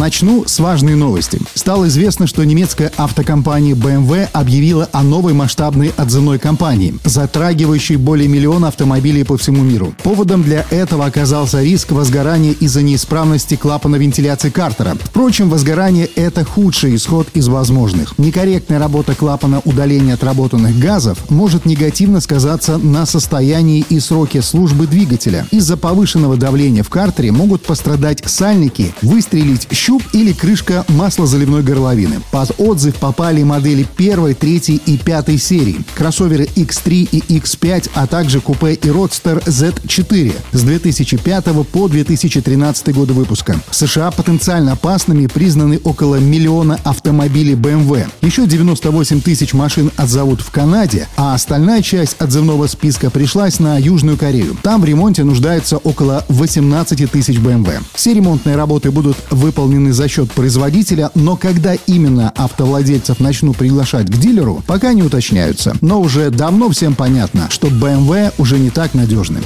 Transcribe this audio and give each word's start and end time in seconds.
Начну 0.00 0.46
с 0.46 0.58
важной 0.60 0.94
новости. 0.94 1.38
Стало 1.52 1.88
известно, 1.88 2.26
что 2.26 2.42
немецкая 2.42 2.90
автокомпания 2.96 3.74
BMW 3.74 4.30
объявила 4.32 4.88
о 4.92 5.02
новой 5.02 5.34
масштабной 5.34 5.92
отзывной 5.94 6.38
кампании, 6.38 6.94
затрагивающей 7.04 7.96
более 7.96 8.26
миллиона 8.26 8.68
автомобилей 8.68 9.24
по 9.24 9.36
всему 9.36 9.62
миру. 9.62 9.92
Поводом 10.02 10.42
для 10.42 10.64
этого 10.70 11.04
оказался 11.04 11.62
риск 11.62 11.92
возгорания 11.92 12.52
из-за 12.52 12.80
неисправности 12.80 13.56
клапана 13.56 13.96
вентиляции 13.96 14.48
картера. 14.48 14.96
Впрочем, 15.04 15.50
возгорание– 15.50 16.06
это 16.16 16.46
худший 16.46 16.96
исход 16.96 17.28
из 17.34 17.48
возможных. 17.48 18.16
Некорректная 18.16 18.78
работа 18.78 19.14
клапана 19.14 19.60
удаления 19.66 20.14
отработанных 20.14 20.78
газов 20.78 21.28
может 21.28 21.66
негативно 21.66 22.22
сказаться 22.22 22.78
на 22.78 23.04
состоянии 23.04 23.84
и 23.90 24.00
сроке 24.00 24.40
службы 24.40 24.86
двигателя. 24.86 25.46
Из-за 25.50 25.76
повышенного 25.76 26.38
давления 26.38 26.84
в 26.84 26.88
картере 26.88 27.32
могут 27.32 27.64
пострадать 27.64 28.22
сальники, 28.24 28.94
выстрелить 29.02 29.68
щупальца 29.70 29.89
щуп 29.90 30.04
или 30.12 30.32
крышка 30.32 30.84
маслозаливной 30.86 31.62
горловины. 31.62 32.20
Под 32.30 32.52
отзыв 32.58 32.94
попали 32.94 33.42
модели 33.42 33.84
первой, 33.96 34.34
третьей 34.34 34.80
и 34.86 34.96
пятой 34.96 35.36
серии, 35.36 35.80
кроссоверы 35.96 36.44
X3 36.44 37.08
и 37.10 37.38
X5, 37.38 37.90
а 37.94 38.06
также 38.06 38.40
купе 38.40 38.74
и 38.74 38.88
родстер 38.88 39.38
Z4 39.38 40.32
с 40.52 40.62
2005 40.62 41.44
по 41.72 41.88
2013 41.88 42.94
годы 42.94 43.14
выпуска. 43.14 43.60
В 43.68 43.74
США 43.74 44.12
потенциально 44.12 44.72
опасными 44.72 45.26
признаны 45.26 45.80
около 45.82 46.20
миллиона 46.20 46.78
автомобилей 46.84 47.54
BMW. 47.54 48.06
Еще 48.22 48.46
98 48.46 49.20
тысяч 49.22 49.54
машин 49.54 49.90
отзовут 49.96 50.40
в 50.40 50.52
Канаде, 50.52 51.08
а 51.16 51.34
остальная 51.34 51.82
часть 51.82 52.14
отзывного 52.20 52.68
списка 52.68 53.10
пришлась 53.10 53.58
на 53.58 53.76
Южную 53.76 54.16
Корею. 54.16 54.56
Там 54.62 54.82
в 54.82 54.84
ремонте 54.84 55.24
нуждается 55.24 55.78
около 55.78 56.24
18 56.28 57.10
тысяч 57.10 57.38
BMW. 57.38 57.82
Все 57.94 58.14
ремонтные 58.14 58.54
работы 58.54 58.92
будут 58.92 59.16
выполнены 59.30 59.79
выполнены 59.80 59.92
за 59.92 60.08
счет 60.08 60.30
производителя, 60.32 61.10
но 61.14 61.36
когда 61.36 61.74
именно 61.86 62.32
автовладельцев 62.36 63.20
начнут 63.20 63.56
приглашать 63.56 64.06
к 64.06 64.18
дилеру, 64.18 64.62
пока 64.66 64.92
не 64.92 65.02
уточняются. 65.02 65.76
Но 65.80 66.00
уже 66.00 66.30
давно 66.30 66.68
всем 66.70 66.94
понятно, 66.94 67.48
что 67.50 67.68
BMW 67.68 68.32
уже 68.38 68.58
не 68.58 68.70
так 68.70 68.94
надежны. 68.94 69.40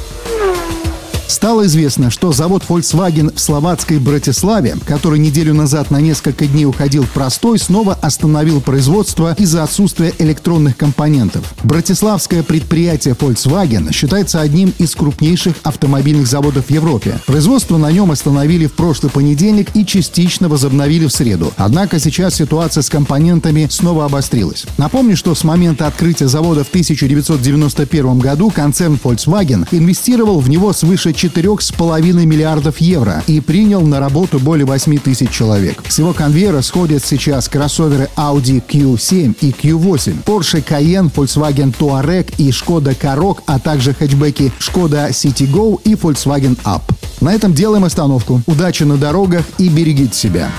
Стало 1.27 1.67
известно, 1.67 2.11
что 2.11 2.33
завод 2.33 2.63
Volkswagen 2.69 3.35
в 3.35 3.41
словацкой 3.41 3.99
Братиславе, 3.99 4.77
который 4.87 5.19
неделю 5.19 5.55
назад 5.55 5.91
на 5.91 6.01
несколько 6.01 6.47
дней 6.47 6.67
уходил 6.67 7.05
в 7.05 7.11
простой, 7.11 7.59
снова 7.59 7.95
остановил 7.95 8.61
производство 8.61 9.35
из-за 9.39 9.63
отсутствия 9.63 10.13
электронных 10.19 10.77
компонентов. 10.77 11.55
Братиславское 11.63 12.43
предприятие 12.43 13.15
Volkswagen 13.15 13.93
считается 13.93 14.41
одним 14.41 14.73
из 14.79 14.95
крупнейших 14.95 15.55
автомобильных 15.63 16.27
заводов 16.27 16.67
в 16.67 16.71
Европе. 16.71 17.19
Производство 17.27 17.79
на 17.79 17.91
нем 17.91 18.11
остановили 18.11 18.67
в 18.67 18.75
прошлый 18.75 19.11
понедельник 19.11 19.75
и 19.75 19.87
частично 19.87 20.49
возобновили 20.49 21.07
в 21.07 21.13
среду. 21.13 21.53
Однако 21.57 21.99
сейчас 21.99 22.35
ситуация 22.35 22.83
с 22.83 22.91
компонентами 22.91 23.67
снова 23.71 24.05
обострилась. 24.05 24.67
Напомню, 24.77 25.17
что 25.17 25.35
с 25.35 25.43
момента 25.43 25.87
открытия 25.87 26.29
завода 26.29 26.65
в 26.65 26.69
1991 26.69 28.19
году 28.19 28.51
концерн 28.51 28.99
Volkswagen 29.03 29.67
инвестировал 29.71 30.41
в 30.41 30.51
него 30.51 30.73
свыше 30.73 31.14
4,5 31.15 32.13
миллиардов 32.27 32.79
евро 32.79 33.23
и 33.27 33.41
принял 33.41 33.81
на 33.83 34.01
работу 34.01 34.39
более 34.39 34.67
8 34.67 34.99
тысяч 34.99 35.31
человек. 35.31 35.83
С 35.89 35.99
его 35.99 36.13
конвейера 36.13 36.61
сходят 36.63 37.05
сейчас 37.05 37.49
кроссоверы 37.49 38.09
Audi 38.17 38.63
Q7 38.67 39.37
и 39.41 39.51
Q8, 39.51 40.25
Porsche 40.25 40.65
Cayenne, 40.65 41.11
Volkswagen 41.13 41.75
Touareg 41.77 42.35
и 42.39 42.51
Skoda 42.51 42.95
Karoq, 42.95 43.39
а 43.47 43.59
также 43.59 43.95
хэтчбеки 43.95 44.53
Skoda 44.59 45.11
Citigo 45.11 45.81
и 45.85 45.95
Volkswagen 45.95 46.59
Up. 46.65 46.83
На 47.21 47.33
этом 47.33 47.55
делаем 47.55 47.85
остановку. 47.85 48.43
Удачи 48.47 48.83
на 48.83 48.97
дорогах 48.97 49.45
и 49.59 49.69
берегите 49.69 50.15
себя. 50.15 50.51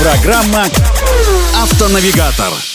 Программа 0.00 0.66
«Автонавигатор». 1.54 2.69